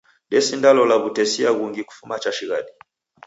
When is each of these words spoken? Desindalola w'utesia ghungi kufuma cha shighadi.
Desindalola 0.31 0.95
w'utesia 1.01 1.49
ghungi 1.57 1.81
kufuma 1.87 2.15
cha 2.23 2.31
shighadi. 2.37 2.73